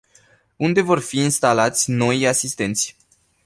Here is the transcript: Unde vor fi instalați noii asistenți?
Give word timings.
Unde 0.57 0.81
vor 0.85 0.99
fi 0.99 1.17
instalați 1.19 1.91
noii 1.91 2.27
asistenți? 2.27 2.95